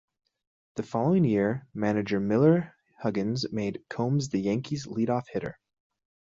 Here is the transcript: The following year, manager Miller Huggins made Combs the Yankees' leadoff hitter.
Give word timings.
The 0.77 0.81
following 0.81 1.23
year, 1.25 1.67
manager 1.75 2.19
Miller 2.19 2.73
Huggins 3.03 3.45
made 3.53 3.85
Combs 3.87 4.29
the 4.29 4.39
Yankees' 4.41 4.87
leadoff 4.87 5.27
hitter. 5.27 5.59